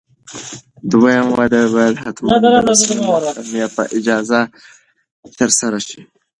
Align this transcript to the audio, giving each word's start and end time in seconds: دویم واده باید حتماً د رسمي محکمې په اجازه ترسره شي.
دویم 0.91 1.27
واده 1.35 1.61
باید 1.75 1.95
حتماً 2.03 2.35
د 2.43 2.45
رسمي 2.67 2.97
محکمې 3.09 3.63
په 3.75 3.83
اجازه 3.97 4.39
ترسره 5.39 5.79
شي. 5.87 5.99